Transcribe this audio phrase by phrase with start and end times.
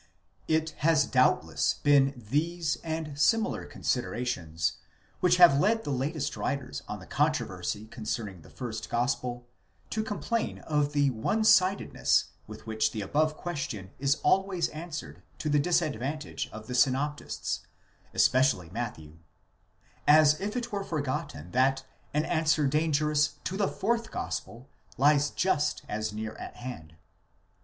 [0.47, 4.77] It has doubtless been these and similar considerations,
[5.19, 9.45] which have led the latest writers on the controversy concerning the first gospel,
[9.91, 15.49] to complain of the one sidedness with which the above question is always answered to
[15.49, 17.59] the disadvantage of the synoptists,
[18.11, 19.19] especially Matthew,
[20.07, 25.83] as if it were forgotten that an answer dangerous to the fourth gospel lies just
[25.87, 26.95] as near at hand.